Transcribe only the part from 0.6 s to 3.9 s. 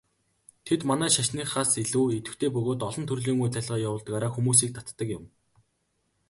Тэд манай шашныхаас илүү идэвхтэй бөгөөд олон төрлийн үйл ажиллагаа